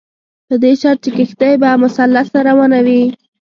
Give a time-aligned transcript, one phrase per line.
[0.47, 3.01] په دې شرط چې کښتۍ به مسلسله روانه وي.